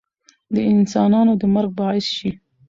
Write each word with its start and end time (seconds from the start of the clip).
د 0.53 0.55
انسانانو 0.73 1.33
د 1.41 1.43
مرګ 1.53 1.71
باعث 1.79 2.05
شي 2.17 2.31